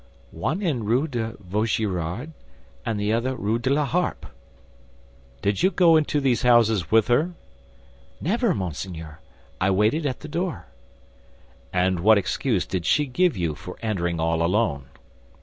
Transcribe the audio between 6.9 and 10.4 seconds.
her?" "Never, monseigneur; I waited at the